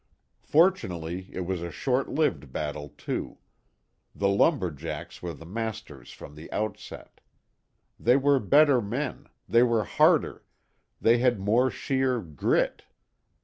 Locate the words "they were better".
7.99-8.81